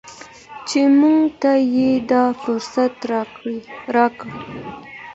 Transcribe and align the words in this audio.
چې 0.67 0.79
موږ 0.99 1.23
ته 1.41 1.51
یې 1.75 1.91
دا 2.11 2.23
فرصت 2.41 2.93
راکړ. 3.95 4.29